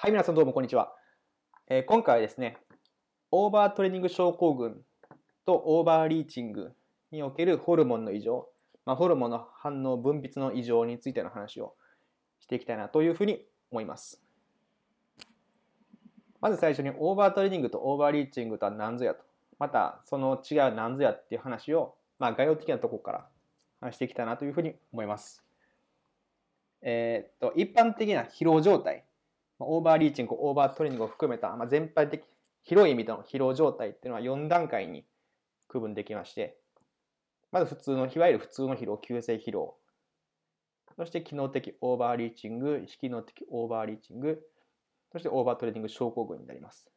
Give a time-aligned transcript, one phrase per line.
[0.00, 0.94] はい、皆さんどうもこんにちは。
[1.66, 2.56] えー今回はですね、
[3.32, 4.80] オーバートレーニング症候群
[5.44, 6.70] とオーバーリーチング
[7.10, 8.46] におけるホルモンの異常、
[8.86, 11.74] まあ、ホルモンの反応分泌の異常についての話を
[12.38, 14.22] していきたいなというふうに思います。
[16.40, 19.24] まず最初にオーバートレーニングとオーバーリーチングとは何ぞやと、
[19.58, 23.28] またその違いは何ぞやっていう話を、まあ、概要的なところから
[23.80, 25.44] 話していきたいなというふうに思います。
[26.82, 29.07] えーっと、一般的な疲労状態、
[29.60, 32.22] オーバーリーチング、オーバートレーニングを含めた、まあ、全般的、
[32.62, 35.04] 広い意味での疲労状態っていうのは4段階に
[35.68, 36.58] 区分できまして、
[37.50, 39.76] まず普通の、いわゆる普通の疲労、急性疲労。
[40.96, 44.42] そして機能的オーバーリーチング、非機能的オーバーリーチング、
[45.12, 46.90] そしてオーバートレーニング症候群になります。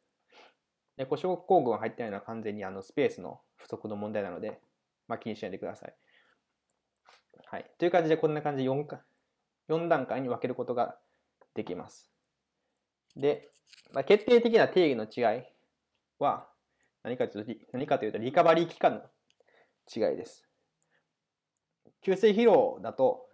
[0.96, 4.60] で、こう症候群が入ってないのは完全にあのスペースの不足の問題なので、
[5.08, 5.94] まあ、気にしないでください。
[7.46, 7.70] はい。
[7.78, 9.00] という感じで、こんな感じで 4, か
[9.68, 10.96] 4段階に分けることが
[11.54, 12.11] できます。
[13.16, 13.50] で、
[13.92, 15.42] まあ、決定的な定義の違い
[16.18, 16.48] は
[17.02, 19.02] 何かというと、何かというとリカバリー期間の
[19.94, 20.46] 違いです。
[22.02, 23.28] 急性疲労だと、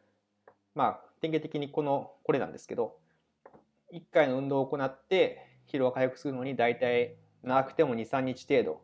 [0.75, 2.97] まあ、典型的にこの、これなんですけど、
[3.93, 8.83] 1回の運動を行って疲労が回復するのに大体長くても2、3日程度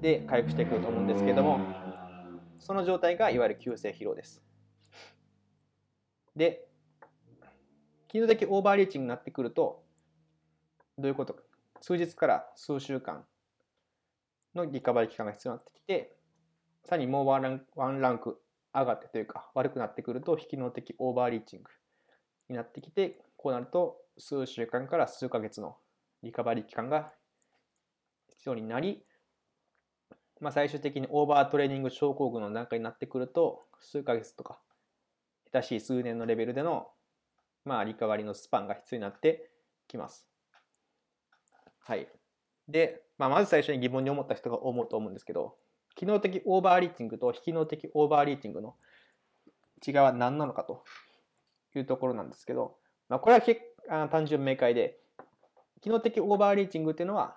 [0.00, 1.58] で回復してくると思うんですけども、
[2.58, 4.42] その状態がいわゆる急性疲労です。
[6.36, 6.63] で、
[8.14, 9.82] 機能的オーバーリーチングになってくると、
[10.96, 11.42] どういうことか。
[11.80, 13.24] 数日から数週間
[14.54, 16.14] のリカバリー期間が必要になってきて、
[16.84, 18.40] さらにもうワンランクワンランク
[18.72, 21.70] 上がってというか、悪くなってくると、非機能的オーバーリーチング
[22.50, 25.76] になってきて、こうなると、数週間から数ヶ月の
[26.22, 27.12] リカバリー期間が
[28.28, 29.04] 必要になり、
[30.40, 34.60] まあ、最終的にオーバートレーニング症候群の段階になってくると、数ヶ月とか、
[35.50, 36.86] 下手しい数年のレベルでの、
[37.64, 39.50] まあ、リカバリーのスパンが必要になって
[39.88, 40.26] きます。
[41.80, 42.08] はい。
[42.68, 45.56] で、まあ、まず最初に疑問に思った人が思うと思うんですけど、
[45.94, 48.74] 機能的オーバーリーチングと非機能的オーバーリーチングの
[49.86, 50.84] 違いは何なのかと
[51.74, 52.76] いうところなんですけど、
[53.08, 54.98] まあ、これは結あ単純明快で、
[55.82, 57.36] 機能的オーバーリーチングっていうのは、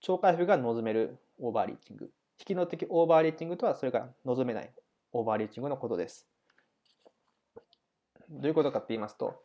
[0.00, 2.10] 超回復が望めるオーバーリーチング。
[2.38, 4.72] 非機能的オーバーリーチングとはそれが望めない
[5.12, 6.26] オーバーリーチングのことです。
[8.30, 9.42] どういうことかって言いますと、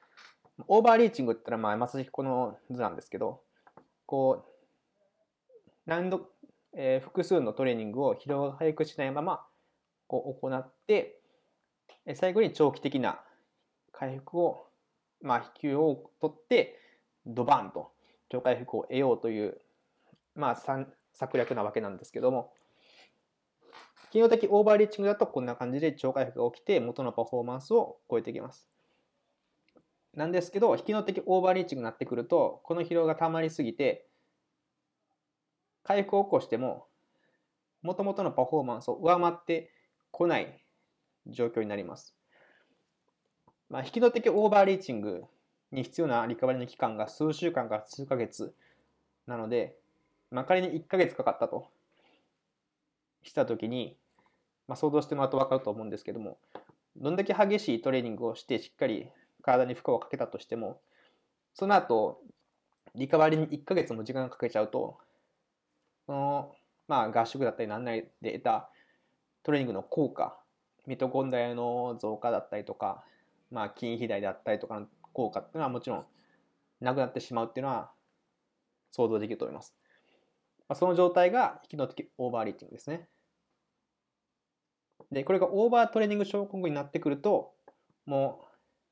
[0.67, 3.41] オーバーリーチングって言ったら、まあ、まさしくこの図なんですけど、
[4.05, 6.29] こう、何度、
[6.73, 9.45] えー複数のトレーニングを疲労が回復しないまま
[10.07, 11.19] こう行って、
[12.05, 13.21] え最後に長期的な
[13.91, 14.67] 回復を、
[15.21, 16.77] まあ、飛球を取って、
[17.25, 17.91] ドバンと
[18.29, 19.61] 超回復を得ようという、
[20.35, 22.53] まあ、さ策略なわけなんですけども、
[24.11, 28.67] 機能的オーバーリーチングだとこんな感じで超回復が起きて元のパフォーマンスを超えていきます。
[30.15, 34.05] なんですけど、機能的オーバーリーチングになってくると、この疲労が溜まりすぎて、
[35.83, 36.87] 回復を起こしても、
[37.81, 39.71] 元々のパフォーマンスを上回って
[40.11, 40.63] こない
[41.27, 42.15] 状況になります。
[43.69, 45.23] まあ、引きの的オーバーリーチング
[45.71, 48.53] に必要なリカバリーの期間が数週間から数ヶ月
[49.27, 49.77] なので、
[50.29, 51.67] まあ、仮に1ヶ月かかったと
[53.23, 53.95] したときに、
[54.67, 56.37] まあ、想像してもらうと分かると思うんですけども、
[56.97, 59.09] どんだけ激しいトレーニングをしてしっかり
[59.41, 60.81] 体に負荷をかけたとしても、
[61.53, 62.21] その後、
[62.95, 64.97] リカバリーに1ヶ月も時間かけちゃうと、
[66.05, 66.55] その、
[66.87, 68.69] まあ合宿だったりなんなりで得た
[69.43, 70.37] トレーニングの効果、
[70.87, 73.03] ミトコンドリアの増加だったりとか、
[73.49, 76.05] まあ筋肥大だったりとかの効果っていうのはもちろん
[76.79, 77.91] なくなってしまうっていうのは
[78.91, 79.75] 想像できると思います。
[80.67, 83.07] まあ、その状態が機能的オーバーリーチングですね。
[85.11, 87.53] で、これがオーバートレーニング症候群になってくると、
[88.05, 88.50] もう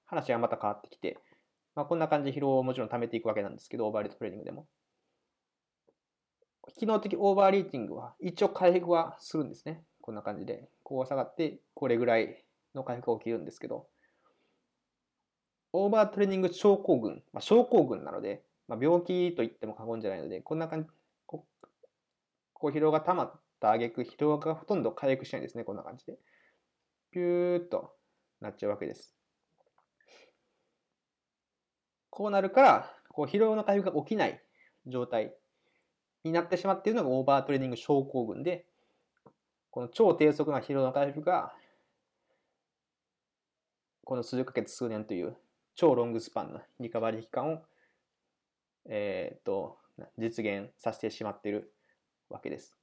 [0.09, 1.19] 話がまた変わってきて、
[1.75, 4.67] まあ、こんな感じで疲労をもちろん溜めていくわけなんですけど、オーバーリートトレーニングでも。
[6.77, 9.83] 機能的オーバーリーチングは一応回復はするんですね。
[10.01, 10.67] こんな感じで。
[10.83, 12.43] こう下がって、これぐらい
[12.75, 13.87] の回復が起きるんですけど、
[15.71, 20.89] オーバートレーニング症候群、まあ、症候群なので、まあ、病気と言っても過言じゃないので、こんな感じ、
[21.25, 21.45] こ
[22.53, 26.17] こ疲労が溜まった挙句、疲労がほとんど回復しないんですね、こんな感じで。
[27.11, 27.91] ピューッと
[28.41, 29.18] なっちゃうわけです。
[32.09, 34.41] こうなるから、こう疲労の回復が起きない
[34.87, 35.33] 状態
[36.23, 38.65] になってしまっているのがオーバートレーニング症候群で、
[39.71, 41.53] この超低速な疲労の回復が、
[44.03, 45.37] この数ヶ月数年という
[45.75, 47.61] 超ロングスパンなリカバリー期間を、
[48.89, 49.77] えー、と
[50.17, 51.71] 実現させてしまっている
[52.29, 52.75] わけです。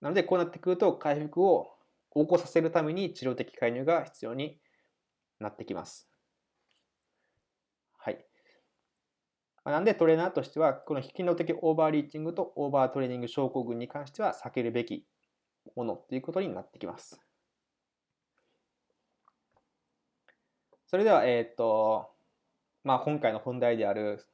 [0.00, 1.70] なので、こうなってくると回復を
[2.14, 4.58] 起こさせるために治療的介入が必要に
[5.40, 6.08] なってきます。
[7.96, 8.24] はい。
[9.64, 15.04] なんでトレーナーとしては、この機能的オーバーリーチングとオーバートレーニング症候群に関しては避けるべき
[15.76, 17.20] ものということになってきます。
[20.86, 22.10] それでは、えっ、ー、と、
[22.82, 24.24] まあ、今回の本題である、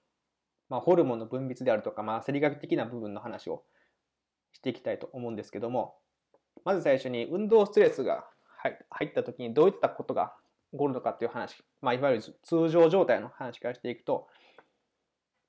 [0.69, 3.65] まあ、ホルモンの分泌であるとか、まあ、生理学的な部分の話を
[4.53, 5.97] していきたいと思うんですけども、
[6.65, 8.25] まず最初に運動ストレスが
[8.91, 10.35] 入った時にどういったことが
[10.71, 14.29] 起こるのかっていう話、まあ、いわゆる通常状態の話からしていくと、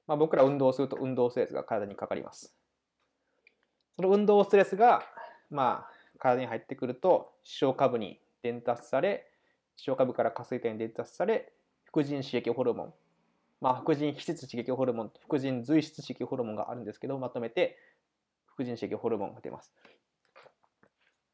[0.07, 2.55] まあ、僕ら運動すると運動ストレスが体にかかります。
[3.95, 5.03] その運動ストレスが、
[5.49, 9.31] まあ、体に入ってくると、視床下部に伝達され、
[9.77, 11.51] 視床下部から下垂体に伝達され、
[11.85, 12.93] 副腎刺激ホルモン、
[13.61, 17.77] まあ、副腎皮質刺激ホルモンと副腎髄質刺激ホルモンがあるんですけど、まとめて、
[18.47, 19.73] 副腎刺激ホルモンが出ます。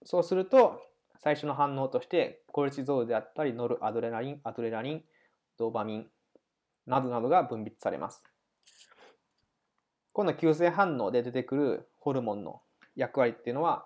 [0.03, 0.81] そうすると、
[1.19, 5.03] 最初の反応として、コルチゾールであったり、ノルアドレナリン、アドレナリン、
[5.57, 6.07] ドーパミン
[6.87, 8.23] などなどが分泌されます。
[10.13, 12.61] この急性反応で出てくるホルモンの
[12.95, 13.85] 役割っていうのは、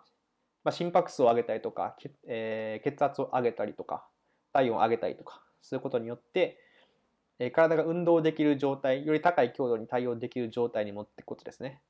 [0.64, 1.96] まあ、心拍数を上げたりとか、
[2.28, 4.08] えー、血圧を上げたりとか、
[4.52, 6.60] 体温を上げたりとか、することによって、
[7.40, 11.82] えー、体が運動できる状態、より高い強度に対応できる状態に持っていくことですね。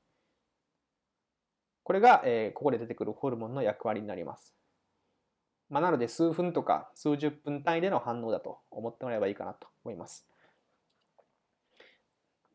[1.82, 4.54] これが、えー、ここで出てくるホルモンの役割になります。
[5.70, 10.26] まあ、なので、数分とか数十分単位での反応だと思ってもらえばいいかなと思います。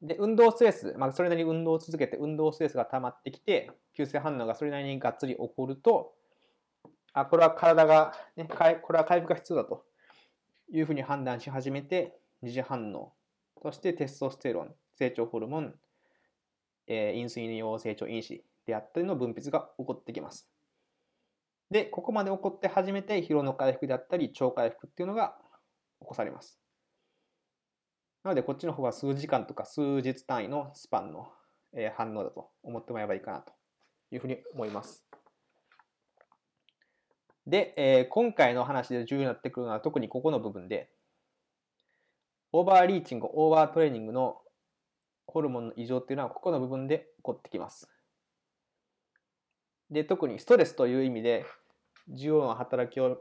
[0.01, 6.13] で、運動ストレス、まあ、それなりに運動を続けて運動ストレスが溜まってきて、急性反応がそれなりにがっつり起こると、
[7.13, 9.86] あ、これは体が、ね、これは回復が必要だと
[10.71, 13.13] いうふうに判断し始めて、二次反応
[13.62, 15.75] としてテストステロン、成長ホルモン、
[16.88, 20.48] えー、インスリン用成長因子であったりの分泌が起こってきます。
[21.69, 25.36] で、ここまで起こって初めて疲労の回復であったり、超回復っていうのが
[26.00, 26.60] 起こされます。
[28.23, 31.27] なので、こっちの方は数時間とか数日単位のスパンの
[31.95, 33.53] 反応だと思ってもらえばいいかなと
[34.12, 35.03] いうふうに思います。
[37.47, 40.89] で、えー、今回の話で重要になってくるのは特にここの部分で、
[42.51, 44.38] オーバーリーチング、オーバートレーニングの
[45.25, 47.89] ホルモンの異常っていうのはここの部分で起こってきます。
[49.89, 51.45] で、特にストレスという意味で
[52.09, 53.17] 重要な働きを、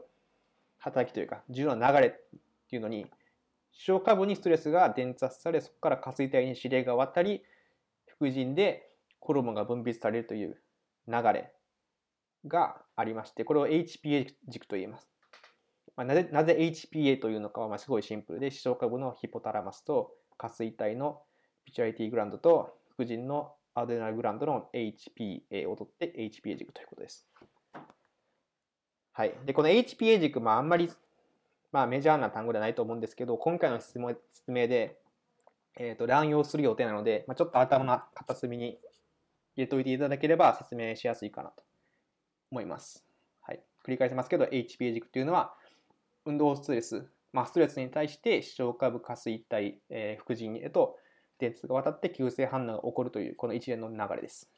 [0.77, 2.11] 働きというか重要な流れっ
[2.69, 3.07] ていうのに
[3.71, 7.43] 視床下部にストレスが伝達され、そこから下垂体に指令が渡り、
[8.05, 8.89] 副腎で
[9.19, 10.61] ホルモンが分泌されるという
[11.07, 11.53] 流れ
[12.47, 15.07] がありまして、これを HPA 軸と言います。
[15.95, 21.21] まあ、なぜなぜ HPA というのかはまあすごいシンプルで、視床下部のヒポタラマスと下垂体の
[21.65, 27.27] ピチュアリティグランドと副腎のアデナルグランドの HPA を取って HPA 軸ということです。
[29.13, 29.33] はい。
[29.45, 30.89] で、この HPA 軸、まああんまり
[31.71, 34.97] まあ、メジャーな単語ではないと思うんですけど、今回の質問説明で、
[35.77, 38.79] えーと、乱用する予定なので、まあ、ちょっと頭の片隅に
[39.55, 41.63] 入れておいていただければ説明しやすいかなと
[42.51, 43.05] 思います。
[43.41, 45.53] はい、繰り返しますけど、HPA 軸というのは、
[46.25, 50.97] 運動ストレス、まあ、ストレスに対して視床下部下垂体、えー、副腎へと
[51.39, 54.49] 電通が渡って急性反応が起こるというこの一連の流れです。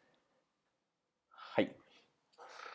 [1.30, 1.76] はい。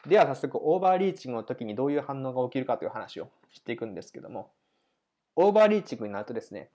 [0.06, 4.52] では早速オーバーリーチングの時にどういう反応が起きるかという話をしていくんですけども
[5.37, 6.70] オーバーリーチングになるとですね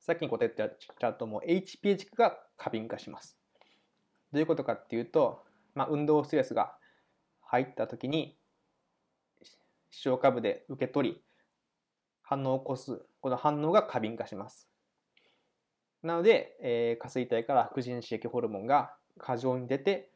[0.00, 3.36] さっきに答えてちゃうともう HP 軸が過敏化します
[4.32, 5.42] どういうことかっていうと、
[5.74, 6.74] まあ、運動ストレスが
[7.42, 8.36] 入った時に
[9.90, 11.20] 視床下部で受け取り
[12.22, 14.68] 反応を起こすこの反応が過敏化します
[16.02, 20.10] なので、えー、下垂体から副腎刺激ホルモンが過剰に出て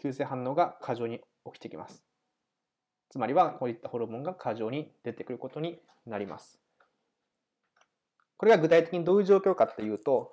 [0.00, 2.09] 急性反応が過剰に起きてきます。
[3.10, 6.58] つまりはこういったホルモンが過剰に出てくることになります。
[8.36, 10.32] これが具体的にどういう状況かっていうと、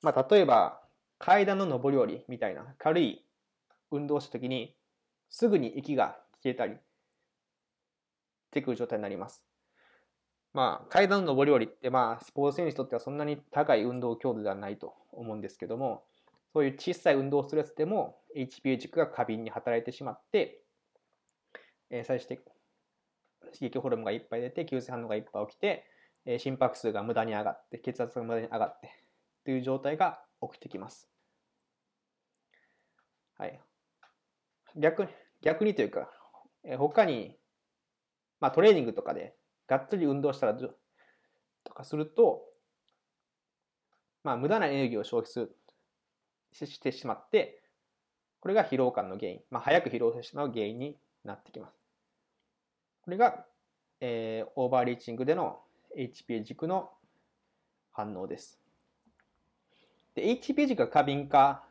[0.00, 0.80] まあ、例えば
[1.18, 3.24] 階段の上り下りみたいな軽い
[3.90, 4.74] 運動した時に
[5.28, 6.78] すぐに息が消えたりし
[8.52, 9.44] てくる状態になります。
[10.54, 16.04] まあ、階段の上り下りってまあスポーツ選手にとってはそんなに高い運動強度ではないと思うんですけども
[16.52, 20.62] そういう小さい運動ストレスでも HPA 軸が過敏に働いてしまって、
[21.90, 22.40] えー、最終的
[23.52, 25.84] 刺激ホルモンがいっぱい出て、急性反応がいっぱい起きて、
[26.24, 28.90] えー、心拍数が無駄に上がって、血圧が無駄に上がって、
[29.44, 31.08] という状態が起きてきます。
[33.36, 33.60] はい。
[34.76, 35.08] 逆に、
[35.42, 36.10] 逆にというか、
[36.64, 37.36] えー、他に、
[38.40, 39.34] まあトレーニングとかで
[39.66, 42.44] がっつり運動したらとかすると、
[44.22, 45.56] まあ無駄なエネルギーを消費する
[46.52, 47.62] してしまって、
[48.40, 51.77] これが疲労感の原因、まあ、早く疲労してしまう原因になってきます。
[53.08, 53.42] これが、
[54.02, 55.60] えー、オーバーリーチングでの
[55.96, 56.90] HPA 軸の
[57.90, 58.60] 反応です。
[60.14, 61.64] で、HPA 軸が過敏化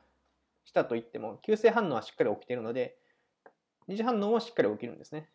[0.65, 2.97] したといっても、急性反応はしっかり起きているので、
[3.87, 5.29] 二次反応もしっかり起きるんですね。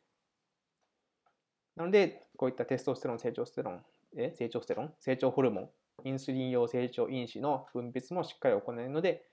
[1.76, 3.84] なので、こういったテストステロン、成長ステロン、
[4.16, 5.70] え成長ステロン、成長ホルモン、
[6.02, 9.24] インスリン用成長因子の分泌もしっかり行えるので、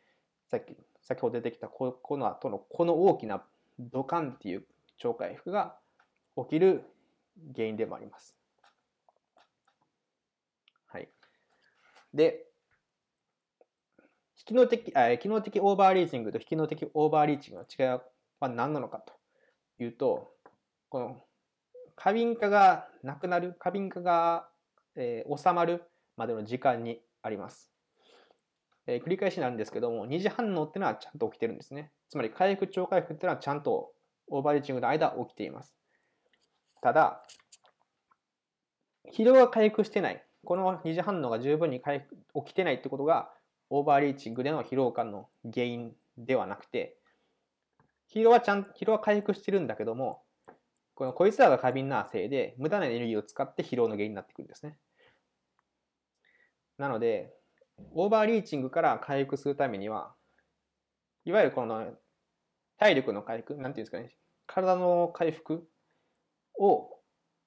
[0.52, 3.44] さっき、先ほど出てきたここの後のこの大きな
[3.80, 4.68] ドカンっていう
[5.00, 5.76] 超回復が
[6.46, 6.84] 起きる
[7.56, 8.36] 原因でもあります。
[10.88, 11.10] はい。
[12.14, 12.50] で、
[14.50, 18.00] 機能的、あ機能的オーバーリーチングと非機能的オーバーリーチングの違い
[18.40, 19.14] は何なのかと
[19.78, 20.32] いうと、
[20.90, 21.22] この
[21.96, 24.50] 過敏化がなくなる、過敏化が、
[24.96, 25.84] えー、収まる
[26.18, 27.72] までの時間にあります。
[28.88, 31.92] えー、繰り返しなんですけども、二次反応っていうのはちゃんと起きてるんですね。
[32.10, 33.92] つまり回復、超回復っていうのはちゃんと
[34.30, 35.79] オーバーリーチングの間起きています。
[36.82, 37.24] ただ、
[39.12, 40.24] 疲労が回復してない。
[40.46, 43.32] この二次反応が十分に回復起きてないってことが、
[43.70, 46.98] オーバーリーチングでの疲労感の原因ではなくて、
[48.14, 50.24] 疲労はちゃん、疲労は回復してるんだけども、
[50.96, 54.78] このこいつらが過敏なせいで、無駄なエネルギーを使って疲労の原因になってくるんですね。
[56.78, 57.34] なので、
[57.94, 60.14] オーバーリーチングから回復するためには、
[61.26, 61.94] いわゆるこの
[62.78, 64.16] 体力の回復、なんていうんですかね、
[64.48, 65.68] 体の回復
[66.60, 67.00] を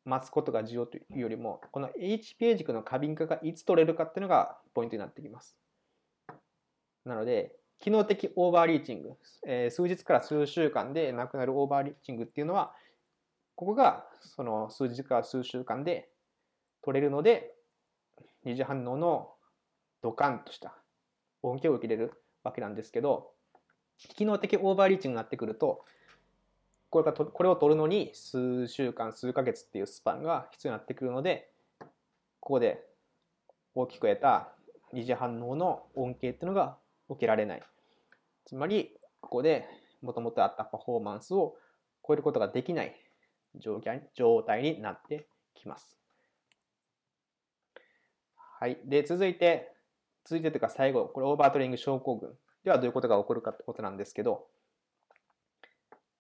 [0.05, 5.57] 待つことが重要というよりも、この HPA 軸の過敏化がいつ取れるかっていうのがポイントになってきます。
[7.05, 9.11] なので、機能的オーバーリーチング、
[9.47, 12.75] えー、数日から数週間でなくなるオーバーリーチングっていうのは、
[13.55, 16.09] ここがその数日から数週間で
[16.83, 17.55] 取れるので、
[18.45, 19.31] 二次反応の
[20.01, 20.75] ドカンとした
[21.43, 22.13] 恩恵を受けれる
[22.45, 23.31] わけなんですけど、
[23.99, 25.85] 機能的オーバーリーチングになってくると、
[26.93, 31.51] これがとこれを取るのに数週間、数ヶ月っていうスパンが必要になってくるので、
[32.39, 32.85] ここで
[33.75, 34.53] 大きく得た
[34.93, 36.77] 二次反応の恩恵っていうのが
[37.09, 37.63] 受けられない。
[38.45, 39.67] つまり、ここで
[40.03, 41.57] もともとあったパフォーマンスを
[42.07, 42.95] 超えることができない
[43.59, 45.99] 状態になってきます。
[48.61, 48.79] はい。
[48.85, 49.73] で、続いて、
[50.27, 54.47] 続いてというか最後、これオーバートレーニング症候群ではどういうことが起こるかってことなんですけど、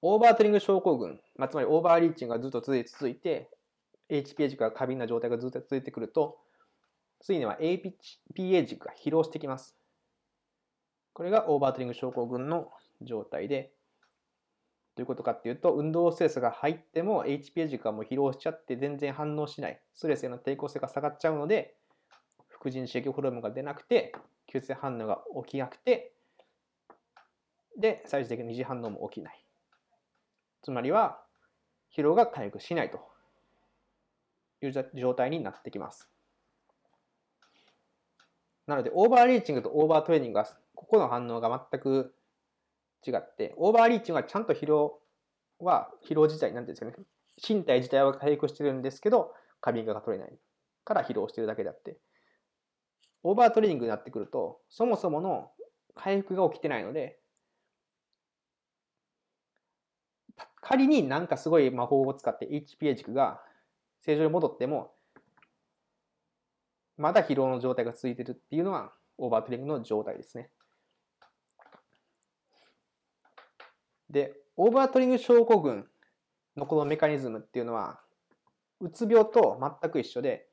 [0.05, 3.49] オーバートレーニング症候群、まあ、つまりオーバーリーチングがずっと続いて、
[4.11, 6.39] HPA 軸が過敏な状態がずっと続いてくると、
[7.21, 9.77] ついには APA 軸が疲労してきます。
[11.13, 13.71] これがオーバートリング症候群の状態で、
[14.97, 19.81] どういうことかっていうと、運動ストレスが入っても HPA 軸がもう疲労しちゃって全然反応しない。
[19.95, 21.77] ストレスへの抵抗性が下がっちゃうので、
[22.49, 24.13] 副腎刺激ホルモンが出なくて、
[24.49, 26.13] 急性反応が起きなくて、
[27.79, 29.42] で、最終的に二次反応も起きない。
[30.63, 31.21] つまりは、
[31.97, 33.01] 疲労が回復しないと
[34.63, 36.09] いう状態になってきます。
[38.67, 42.15] なので、オーバーリーチングとオーバートレーニングがここの反応が全く
[43.07, 45.01] 違って、オーバーリーチングはちゃんと疲労
[45.59, 50.39] は、疲労自体、なんていうんですかね、身体自体は回復してるんですけど、過敏化が取れない
[50.85, 51.99] から疲労してるだけであって、
[53.25, 55.51] オーバートレーニングになってくると、そもそもの
[55.95, 57.19] 回復が起きてないので、
[60.73, 63.43] 仮になんかすごい魔法を使って HPA 軸が
[64.01, 64.95] 正常に戻っても、
[66.97, 70.49] まだ疲労の状態が続いてるっていうのはオーバートレーニングの状態ですね。
[74.09, 75.87] で、オーバートリング症候群
[76.57, 78.01] のこのメカニズムっていうのは、
[78.81, 80.49] うつ病と全く一緒で、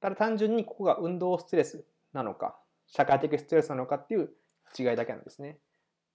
[0.00, 4.30] ただ単純にここが運動ストレスなのか、社会的ストレスなのかっていう
[4.78, 5.58] 違いだけなんですね。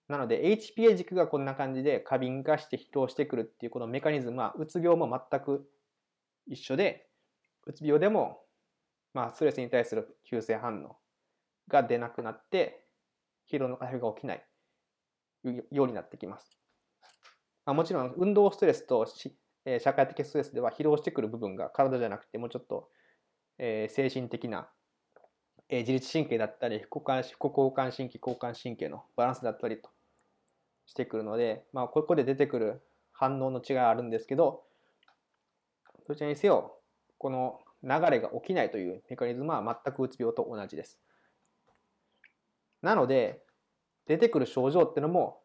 [0.09, 5.69] なので HPA 軸がこんな感じで過敏化して疲労してくるっていうこのメカニズムはうつ病も全く
[6.47, 7.07] 一緒で、
[7.67, 8.41] うつ病でも
[9.13, 10.97] まあストレスに対する急性反応
[11.67, 12.87] が出なくなって
[13.51, 14.43] 疲労の回復が起きない
[15.71, 16.57] ようになってきます。
[17.65, 22.89] まあ、もちろん運動ストレスと社会的ストレスでは疲労してくる部分が体じゃなくてもうちょっと、
[23.59, 24.69] えー、精神的な、
[25.69, 29.91] え、自律神経だったり副交感神経交感神経のバランスだったりと
[30.89, 32.81] してくるので、まあ、ここで出てくる
[33.11, 34.63] 反応の違いはあるんですけど
[36.07, 36.79] どちらにせよ
[37.19, 40.99] この流れが起きないというメカニズムは全くうつ病と同じです。
[42.81, 43.41] なので、
[44.07, 45.41] 出てくる症状っていうのも、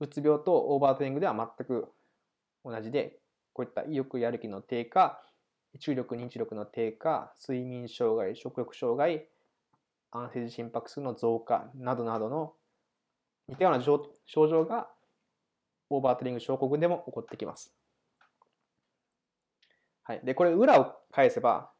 [0.00, 1.88] うつ病とオーバートレーニングでは全く
[2.64, 3.18] 同じで、
[3.52, 5.22] こういった意欲やる気の低下、
[5.78, 9.28] 注力認知力の低下、睡眠障害、食欲障害、
[10.10, 12.54] 安静時心拍数の増加などなどの
[13.48, 14.88] 似たような症状が
[15.90, 17.74] オーバートレーニング症候群でも起こってきます。
[20.02, 20.20] はい。
[20.24, 21.70] で、これ裏を返せば、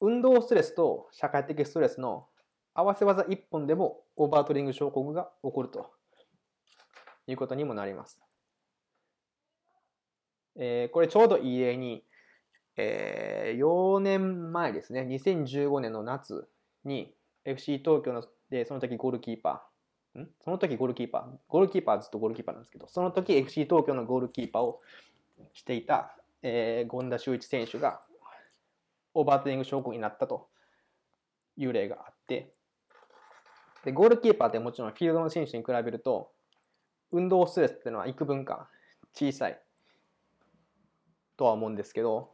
[0.00, 2.26] 運動ストレスと社会的ストレスの
[2.74, 5.92] 合わせ技1本でもオーバートリング症候群が起こると
[7.26, 8.20] いうことにもなります。
[10.56, 12.04] えー、これちょうどいい例に、
[12.76, 16.48] えー、4年前ですね、2015年の夏
[16.84, 19.71] に FC 東京ので、その時ゴールキーパー、
[20.20, 20.28] ん？
[20.44, 24.80] その時ゴールキーパー、ゴールキーパーずっとゴールキーパーなんですけど、その時 FC 東京のゴールキーパーを
[25.54, 28.00] していた、えー、権田修一選手が
[29.14, 30.48] オーバートリング症候群になったと
[31.56, 32.52] いう例があって、
[33.84, 36.30] で、ゴールキーパーってもちろんフィールドの選手に比べると、
[37.10, 38.68] 運動ストレスっていうのは幾分か
[39.12, 39.60] 小さい。
[41.36, 42.30] とは思うんですけど、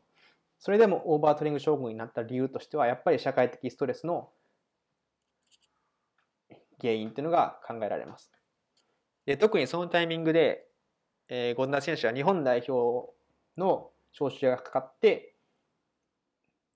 [0.59, 4.31] それでもオーバートリング症候になった理由としては、やっぱり社会的ストレスの
[6.81, 8.31] 原因っていうのが考えられます。
[9.27, 10.67] で特にそのタイミングで、
[11.29, 13.13] えー、権田選手は日本代表
[13.59, 15.35] の招集がかかって、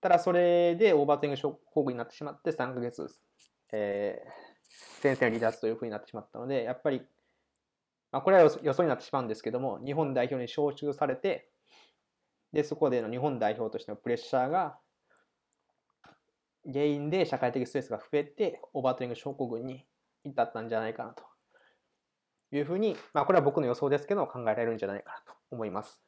[0.00, 3.08] ただそれでオーバートリング症候群になってしまって3ヶ月、
[3.72, 7.02] えー、先生離脱というふうになってしまったので、やっぱり、
[8.10, 11.48] まあ、これは予想になってしまうんですけども、日本代表に招集されて、
[12.52, 14.76] で、そこでの日本代表としてのプレッシャーが
[16.70, 19.86] 原因で社会的ストレスが増えて、オーバートリング症候群に
[20.24, 21.24] 至ったんじゃないかなと
[22.52, 26.00] いうふうに、まあ、これは僕の予想ですけど考えられるんじゃないかなと思います。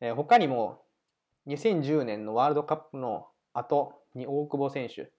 [0.00, 0.82] えー、他にも
[1.48, 5.10] 2010年のワールドカップの後に大久保選手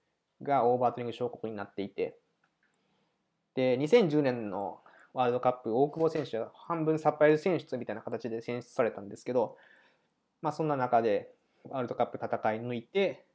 [0.42, 2.18] がオーバートリング症候になっていて
[3.56, 4.80] で2010年の
[5.14, 9.58] ワールドカップ大久保選手は半分サプライズ選出みたいな形で選出されたんですけど、
[10.42, 11.30] まあ、そんな中で
[11.64, 13.26] ワールドカップ戦い抜いて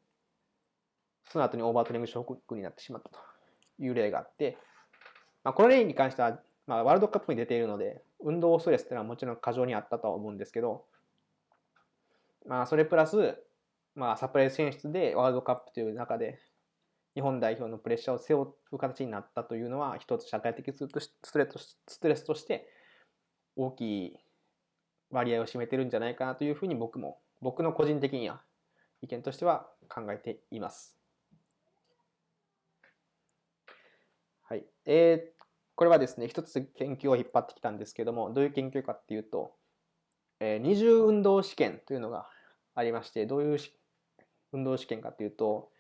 [1.31, 3.19] その後にオーバートリング症候になってしまったと
[3.79, 4.59] いう例があって、
[5.43, 10.85] まあ、この例に関しては、まあ、ワールドカップに出ているので、運動ストレスっていうのはもちろん過剰にあったとは思うんですけど、
[12.47, 13.37] まあ、それプラス、
[13.95, 16.39] まあ、サプライズ選出でワールドカップという中で、
[17.15, 21.13] 日本代表のプレッシャーを背負う形になったというのは、一つ社会的ストレス
[21.87, 22.69] ストレスとして
[23.57, 24.19] 大きい
[25.11, 28.43] 割合を占めてるんじゃないかなというふうに僕も、僕の個人的には
[29.01, 30.97] 意見としては考えています。
[34.47, 34.65] はい。
[34.85, 39.55] えー、これはですね、一つ研究を引っ張ってきたんですけども、どういう研究かっていうと、
[40.39, 42.29] えー、二重運動試験というのが
[42.75, 43.59] ありまして、どういう
[44.53, 45.71] 運動試験かっていうと、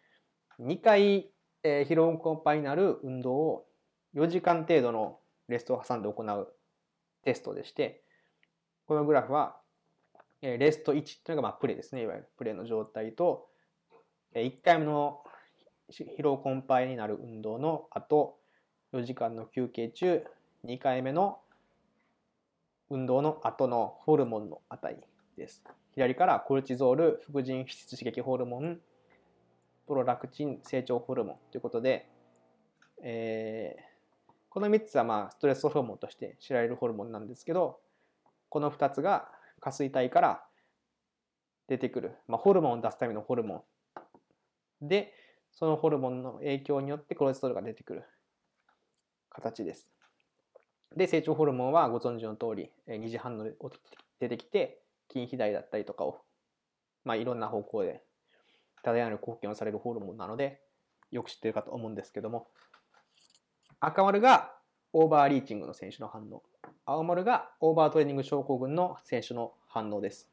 [0.61, 1.31] 2回、
[1.62, 3.66] えー、疲労困憊になる運動を
[4.14, 6.55] 4時間程度のレストを挟んで行う
[7.22, 8.03] テストでして、
[8.87, 9.61] このグラフは、
[10.40, 13.46] えー、レスト1というのがまあプレイですね、いわゆるプレイの状態と、
[14.33, 15.22] えー、1回目の
[15.92, 18.38] 疲労困憊になる運動の後、
[18.94, 20.22] 4時間の休憩中、
[20.64, 21.40] 2回目の
[22.88, 24.96] 運動の後のホルモンの値
[25.37, 25.64] です。
[25.94, 28.78] 左からコルチゾール、副腎皮質刺激ホルモン、
[29.88, 32.09] プロラクチン成長ホルモンということで、
[33.02, 37.80] えー、この3つはまあストレスホルモンとして知られるホルモンなんですけど、
[38.48, 39.28] この2つが
[39.59, 40.44] 下垂体から
[41.66, 43.64] 出てくる、まあ、ホルモンを出すためのホルモ
[44.85, 45.12] ンで、
[45.50, 48.04] そのホルモンの影響によってコルチゾールが出てくる
[49.35, 49.88] 形です。
[50.97, 53.55] で、成長ホルモンはご存知の通り、二次反応で
[54.20, 54.81] 出てきて、
[55.12, 56.23] 筋肥大だったりとかを、
[57.05, 58.03] まあ、いろんな方向で
[58.83, 60.61] 多大なる貢献をされるホルモンなので、
[61.11, 62.49] よく知ってるかと思うんですけども、
[63.81, 64.53] 赤丸が
[64.92, 66.42] オーバーリーチングの選手の反応、
[66.87, 70.31] 青丸がオーバートレーニング症候群の選手の反応です。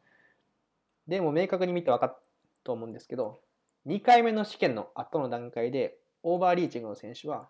[1.07, 2.21] でも明確に見て分かった
[2.63, 3.41] と思うんですけど、
[3.87, 7.49] 2回目の試験の後の段階で、オーバーリーチングの選手は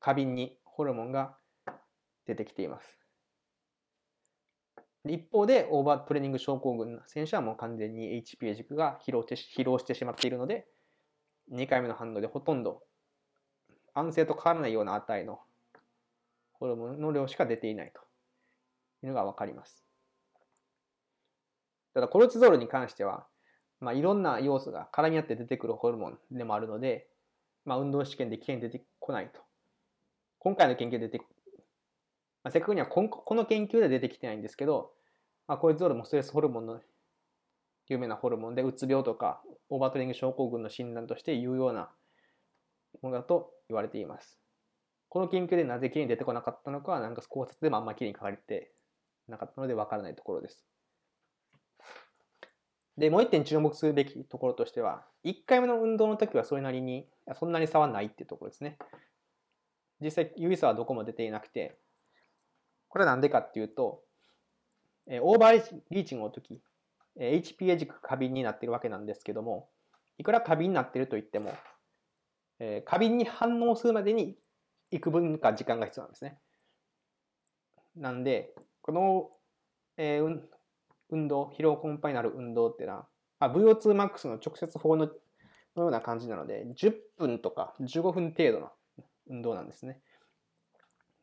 [0.00, 1.36] 過敏にホルモンが
[2.26, 2.98] 出てきています。
[5.06, 10.66] 一方で、オーバートレーニング症候群の選手はもう完全に HPA 軸が疲労して疲労してしまっているので、
[11.52, 12.82] 2回目の反応でほとんど
[13.94, 15.40] 安静と変わらないような値の
[16.52, 18.00] ホルモンの量しか出ていないと
[19.04, 19.84] いうのがわかります。
[21.94, 23.26] ただ、コルチゾールに関しては、
[23.80, 27.08] まあ、いろんな要素が絡み合って出てくるホルモンでもあるので、
[27.64, 29.40] まあ、運動試験で危険出てこないと
[30.38, 31.18] 今回の研究で出て、
[32.44, 33.02] まあ、正確にはこ
[33.34, 34.92] の研究で出てきてないんですけど、
[35.46, 36.80] まあ、コルチゾールもストレスホルモンの
[37.88, 41.90] 有名なホルモンで、うつ病とかオーバートレーニング症候群の診断として有用な
[43.02, 44.38] ものだと言われています。
[45.08, 48.72] この研究でなぜきれいに出てこなかったのかは、なんか考察でもあんまりきれいに書かれて
[49.26, 50.64] なかったのでわからないところです。
[52.98, 58.76] で、もう一点注目するべきところとしては、1回目の運動の時はそれなりに、そんなに差はないっていうところですね。
[60.00, 61.78] 実際有意差はどこも出ていなくて、
[62.88, 64.02] これはなんでかっていうと、
[65.06, 66.62] えオーバーリーチングの時、
[67.18, 69.68] HPA 軸過敏になってるわけなんですけども、
[70.18, 71.52] いくら過敏になっていると言っても、
[72.60, 74.36] えー過敏に反応するまでに
[74.90, 76.38] 幾分か時間が必要なんですね。
[77.96, 79.30] なんで、この、
[79.96, 80.48] えーうん
[81.10, 83.08] 運動、疲労困憊になる運動っていうのは、
[83.40, 85.08] VO2max の直接法の
[85.76, 88.70] のような感じなので、10分とか15分程度の
[89.28, 90.00] 運動なんですね。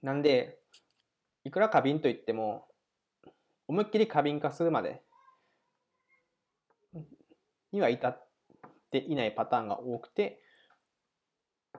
[0.02, 0.60] なんで、
[1.44, 2.68] いくら過敏といっても、
[3.68, 5.02] 思いっきり過敏化するまで
[7.72, 8.28] には至っ
[8.92, 10.42] ていないパターンが多くて、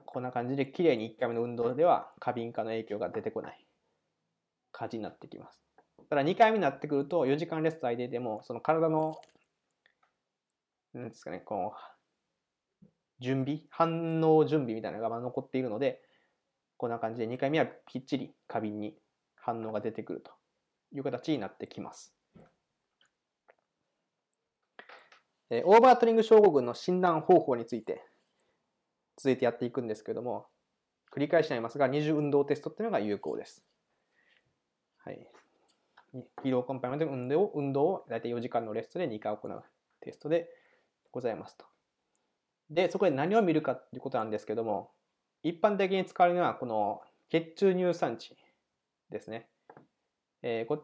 [0.04, 3.66] こんな感じで綺麗に1回目の運動では過敏化の影響が出てこない
[4.72, 5.60] 感じになってきます。
[6.08, 9.20] ただ2回目になってくると4時間レスト空いてても、その体の、
[10.92, 11.72] なんですかね、この
[13.20, 16.02] 準備、反応準備みたいなのが残っているので、
[16.76, 18.96] こんな感じで2回目はきっちり過敏に
[19.36, 20.32] 反応が出てくると
[20.92, 22.14] いう形になってきます。
[25.50, 28.04] オーバートリング症候群の診断方法について
[29.16, 30.46] 続いてやっていくんですけれども、
[31.12, 33.64] 繰り返しになりますが、二重運動テストっていうのが有効です。
[34.98, 35.26] はい。
[36.42, 39.64] 疲労困憊までの運動を運動を大体4時間のレストで2回行う
[40.00, 40.50] テストで
[41.12, 41.64] ございますと。
[42.68, 44.90] で、そこで何を見るかっていうことなんですけども、
[45.42, 48.36] 一般的に使われるのはこの血中乳酸値
[49.10, 49.48] ですね。
[50.42, 50.78] えー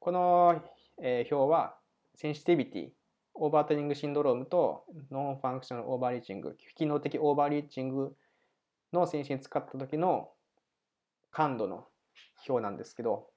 [0.00, 0.62] この、
[1.02, 1.76] えー表は
[2.14, 8.16] sensitivity、overtraining syndrome と non-functional overreaching、機能的オーバーリーチング
[8.92, 10.30] の選手に使った時の
[11.30, 11.86] 感度の
[12.48, 13.28] 表なんですけど、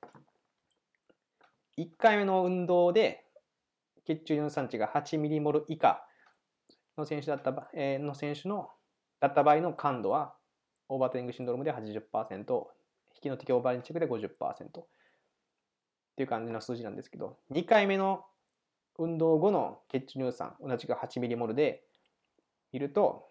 [1.77, 3.25] 1回目の運動で
[4.05, 6.05] 血中乳酸値が8ミリモル以下
[6.97, 8.69] の選手だった、えーの選手の
[9.21, 10.33] だった場合の感度は
[10.89, 12.67] overtraining syndrome で80%、
[13.13, 14.27] 非機能的オーバーリーチングで50%
[14.81, 14.87] っ
[16.17, 18.25] ていう感じの数字なんですけど、2回目の
[18.97, 21.83] 運動後の血中乳酸、同じく8ミリモルで
[22.73, 23.29] いると、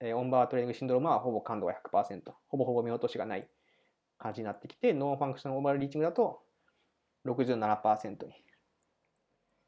[0.00, 3.48] えー overtraining syndrome はほぼ感度が100%、ほぼほぼ見落としがない
[4.18, 6.42] 感じになってきて、 non-functional overreaching だと
[7.26, 8.32] 67%に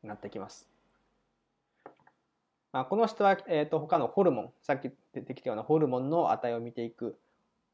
[0.03, 0.72] なってきます。
[2.73, 7.19] まあ、この人は、えー、と他のホルモン、さっき出てきたようなホルモンの値を見ていく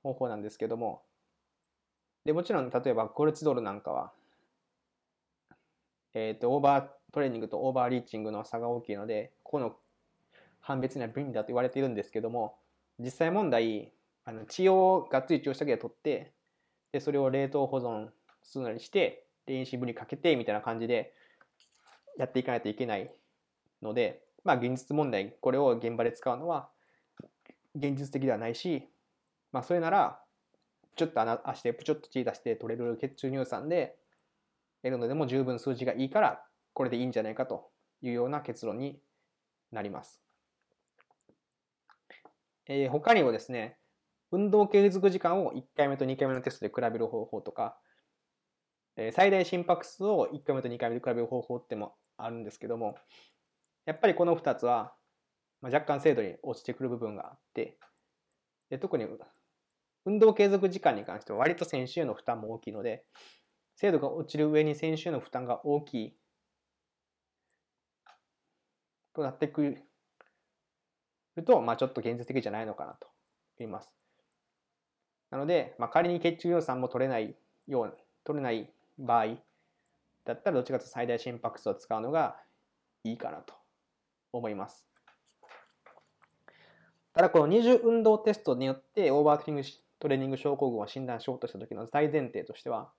[0.02, 1.02] 方法なんですけども、
[2.24, 4.12] でもちろん例えばコルチゾールなんかは、
[6.14, 9.76] えー、とオーバートレーニングとオーバーリーチングの差が大きいので、ここの
[10.60, 12.56] 判別には便利だと言われているんですけども、
[12.98, 13.92] 実際問題、
[14.24, 16.32] あの血をがっつり注射器で取って、
[16.92, 18.08] でそれを冷凍保存
[18.42, 21.14] するなりして、電子部にかけてみたいな感じで
[22.18, 23.10] やっていかないといけない
[23.80, 26.70] ので、まあ現実問題、これを現場で使うのは
[27.76, 28.88] 現実的ではないし、
[29.52, 30.22] まあそれなら、
[30.96, 33.98] ちょっと穴足でプチョッと血出して取れる血中乳酸で
[34.82, 37.68] 得るのでも十分数字がいいから、これでいいんじゃないかと
[38.00, 38.98] いうような結論に
[39.70, 40.22] なります。
[42.68, 43.76] えー他にもですね、
[44.32, 47.76] 運動継続時間を1回目と2回目のテストで比べる方法とか、
[48.96, 52.96] えー最大心拍数を1回目と2回目で比べる方法ってもあるんですけども、
[53.88, 54.92] やっぱりこの2つは、
[55.62, 57.78] まあ、若干精度に落ちてくる部分があって、
[58.68, 59.06] で特に
[60.04, 63.06] 運動継続時間に関しては割と選手への負担も大きいので、
[63.76, 66.16] 精度が落ちる上に選手への負担が大きい
[69.14, 69.78] となってく
[71.36, 73.08] ると、まあ、ちょっと現実的じゃないのかなと
[73.58, 73.90] 言います。
[75.30, 77.34] なので、まあ、仮に血中予算も取れない
[77.66, 79.28] よう取れない場合
[80.26, 82.36] だったらどっちかと最大心拍数を使うのが
[83.02, 83.57] いいかなと
[84.32, 84.86] 思います。
[87.14, 92.90] ただこの二重運動テストによってオーバートレーニングトレーニング症候群を診断しようとした時の大前提としては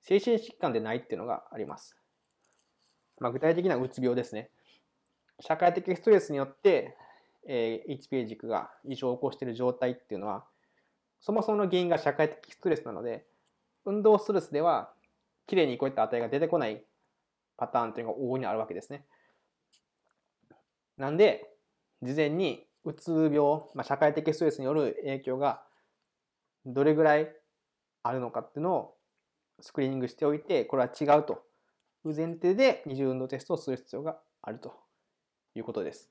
[0.00, 1.96] 精神疾患でないっていうのがあります。
[3.20, 4.50] まあ、具体的なうつ病ですね。
[5.40, 6.96] 社会的ストレスによって、
[7.46, 10.44] えー HPA 軸が異常を起こしている状態っていうのは
[11.20, 13.26] そもそもの原因が社会的ストレスなので
[13.84, 14.92] 運動ストレスでは
[15.46, 16.82] きれいにこういった値が出てこない
[17.56, 19.04] パターンというのが往々にあるわけですね。
[20.98, 21.48] なんで
[22.02, 25.62] 事前にうつ病、まあ、社会的ストレスによる影響が
[26.66, 27.32] どれぐらい
[28.02, 28.94] あるのかっていうのを
[29.60, 31.42] スクリーニングしておいてこれは違うと
[32.04, 34.74] いう前提で二重運動テストをする必要があると
[35.54, 36.10] いうことです。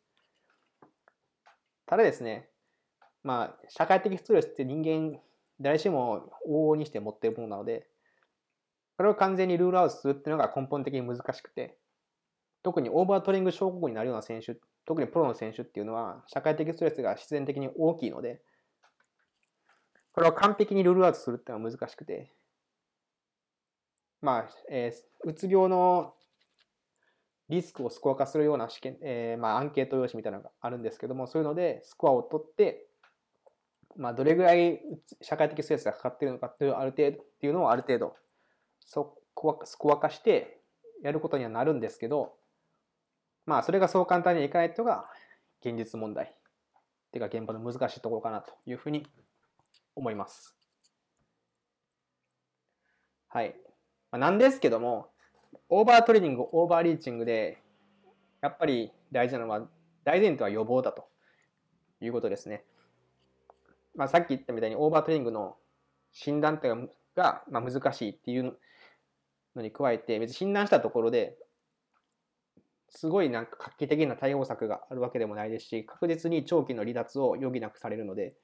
[1.85, 2.49] ただですね、
[3.23, 5.19] まあ、社会的ストレスって人間
[5.59, 7.87] 誰しも往々にして持っているものなので、
[8.97, 11.77] これを完全にルールアウトするっていうのが根本的に難しくて、
[12.63, 18.41] 特にオーバートレーニング症候群になるような選手、特にプロの選手っていうのは、社会的ストレスが必然的に大きいので、
[20.13, 22.33] これを完璧にルールアウトするっていうのは難しくて、
[24.21, 26.13] まあ、えーうつ病の
[27.49, 32.87] リスクをスコア化するような試験、えー、まあ、アンケート用紙みたいなのがあるんですけども、そういうのでスコアを取って、
[33.95, 34.79] まあ、どれぐらい
[35.21, 38.15] 社会的ストレスがかかっているのかっていうある程度っていうのをある程度
[38.79, 40.61] そこスコア化して
[41.03, 42.33] やることにはなるんですけど、
[43.47, 45.09] まあ、それがそう簡単にいかないというのが
[45.65, 46.29] 現実問題っ
[47.11, 49.07] ていうか現場の難しいところかなというふうに
[49.95, 50.55] 思います。
[53.29, 53.55] はい。
[54.11, 55.09] まあ、なんですけども、
[55.69, 57.61] オーバートレーニング、オーバーリーチングで、
[58.41, 59.67] やっぱり大事なのは、
[60.03, 61.07] 大前提は予防だと
[62.01, 62.65] いうことですね。
[63.95, 65.57] まあ、さっき言ったみたいにオーバートレーニングの
[66.11, 66.69] 診断っての
[67.15, 68.57] が、まあ、難しいっていう
[69.55, 71.37] のに加えて、別に診断したところで、
[72.89, 78.35] すごいなんか画期的な対応策があるわけでもないですし、確実に長期の離脱を余儀なくされるので、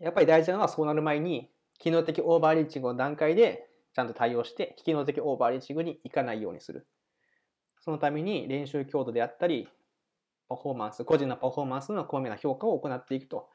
[0.00, 6.86] やっぱり大事なのはそうなる前に、機能的オーバーリーチングの段階でちゃんと対応して、機能的オーバーリーチングに行かないようにする。
[7.80, 9.68] そのために練習強度であったり、
[10.48, 13.48] パフォーマンス、個人のパフォーマンスのこまめな評価を行っていくと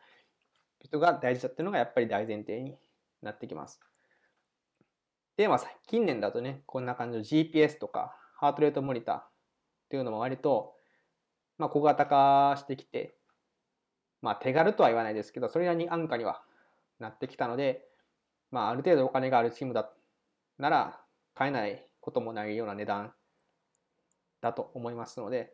[0.82, 2.76] いうことが大事だっていうのがやっぱり大前提に
[3.22, 3.80] なってきます。
[5.38, 9.28] で、まあ、近年だとね、こんな感じの GPS とか、ハートレートモニターっ
[9.90, 10.74] ていうのも割と、
[11.58, 13.16] まあ、小型化してきて、
[14.22, 16.44] まあ、手軽とは言わないですけど、それなりに安価には
[17.00, 17.86] なってきたので、
[18.52, 19.90] まあ、ある程度お金があるチームだ
[20.58, 21.00] なら、
[21.34, 23.14] 買えないこともないような値段
[24.42, 25.54] だと思いますので、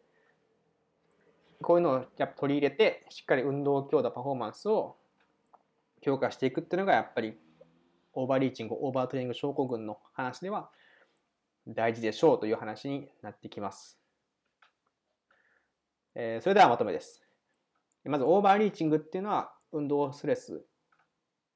[1.61, 4.97] こういうのをやっぱ取り入れて、しっかり運動強度、パフォーマンスを
[6.01, 7.37] 強化していくっていうのが、やっぱり
[8.13, 10.71] オーバーリーチング、オーバートレーニング症候群の話では
[11.73, 13.99] 大事でしょうという話になってきます。
[16.15, 17.23] えー、それではまとめです。
[18.05, 20.65] まず、オーバーリーチングっていうのは、運動ストレス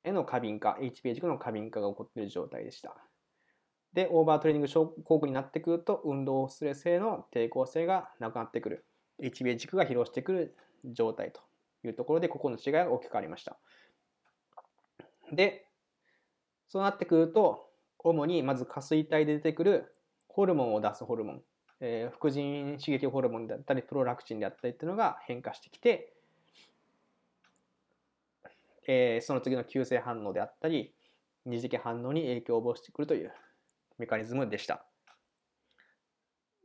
[0.04, 2.96] への過敏化、HPA 軸の過敏化が起こっている状態でした。
[3.94, 8.86] で、オーバートレーニング症候群になってくると、運動ストレスへの抵抗性がなくなってくる。
[9.22, 11.42] HBA 軸が疲労してくる状態と
[11.84, 13.58] いうところで、ここの違いが大きくありました。
[15.32, 15.68] で、
[16.68, 19.93] そうなってくると、主にまず下垂体で出てくる
[20.34, 21.42] ホルモンを出すホルモン、
[21.80, 26.12] えー、副腎刺激ホルモンであったり、プロラクチンであったりっていうのが変化してきて、
[28.88, 30.92] えー、その次の急性反応であったり、
[31.46, 33.32] 二次的反応に影響を及ぼしてくるという
[34.00, 34.84] メカニズムでした。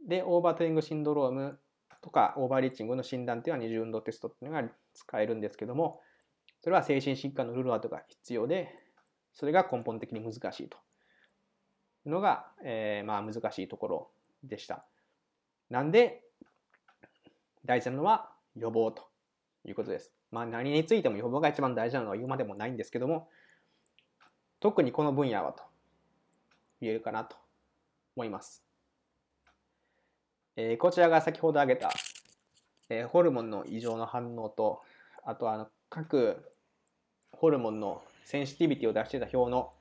[0.08, 1.58] で、オーバートレーニングシンドローム
[2.00, 6.00] とかオーバーリーチングの診断というのは二重運動テストっていうのが使えるんですけども、
[6.62, 8.74] それは精神疾患のルールアウトが必要で、
[9.34, 10.78] それが根本的に難しいと
[12.06, 14.10] のが、えー、まあ難しいところ
[14.44, 14.84] でした。
[15.70, 16.22] なんで、
[17.64, 19.08] 大事なのは予防と
[19.64, 20.12] いうことです。
[20.30, 23.28] まあ何についても予防が一番大事なのは言うまでもないんですけども、
[24.60, 25.62] 特にこの分野はと
[26.80, 27.36] 言えるかなと
[28.16, 28.64] 思います。
[30.56, 31.92] えー、こちらが先ほど挙げた、
[32.88, 34.82] えー、ホルモンの異常の反応と、
[35.24, 36.52] あとはあの各
[37.32, 39.72] ホルモンのセンシティビティを出していた表の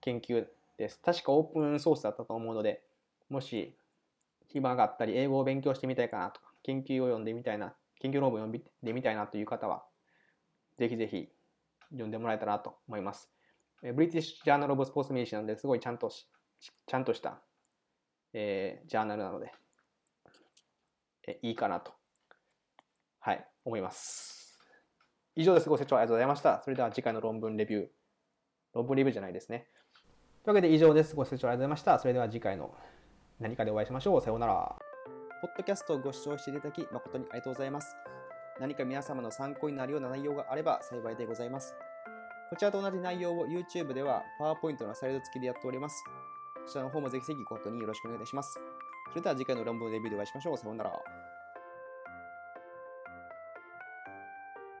[0.00, 0.46] 研究
[0.78, 1.00] です。
[1.02, 2.82] 確かオープンソースだったと思うので、
[3.28, 3.76] もし
[4.48, 9.84] 暇があったり、英語を勉強してみたいかなとか、研究を読んでみたいな研究論文を読んでみたいなという方は、
[10.78, 11.28] ぜひぜひ
[11.90, 13.30] 読んでもらえたらなと思います。
[13.94, 16.26] ブリティッシュ・ジャーナル・オブ・スポーツ・メディシなんで、すごいちゃんとし、
[16.86, 17.40] ちゃんとした、
[18.32, 19.52] えー、ジャーナルなので、
[21.26, 21.92] えいいかなと、
[23.20, 24.58] はい、思います。
[25.34, 25.68] 以上です。
[25.68, 26.62] ご清聴ありがとうございました。
[26.62, 27.86] それでは次回の論文レビュー、
[28.72, 29.66] 論文レビューじゃないですね。
[30.46, 31.16] というわけで以上です。
[31.16, 31.98] ご清聴ありがとうございました。
[31.98, 32.72] それでは次回の
[33.40, 34.20] 何かでお会いしましょう。
[34.20, 34.76] さようなら。
[35.42, 37.96] ポッドキャストをご視聴していただき誠にありがとうございます。
[38.60, 41.74] 何か皆様の参考になるような内容があれば幸いでございます。
[42.48, 46.04] こちらと同じ内容を YouTube では PowerPoint のスライド付きでやっております。
[46.64, 48.56] こちらの方もぜひぜひご確認よろしくお願いいたします。
[49.10, 50.56] それでは次回の論文レビューでお会いしましょう。
[50.56, 50.92] さようなら。